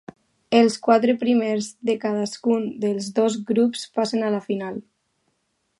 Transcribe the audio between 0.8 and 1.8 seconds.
quatre primers